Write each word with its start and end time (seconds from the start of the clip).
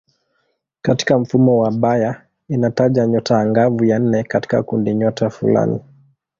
Katika 0.81 1.19
mfumo 1.19 1.57
wa 1.59 1.71
Bayer 1.71 2.25
inataja 2.49 3.07
nyota 3.07 3.39
angavu 3.39 3.85
ya 3.85 3.99
nne 3.99 4.23
katika 4.23 4.63
kundinyota 4.63 5.29
fulani. 5.29 5.79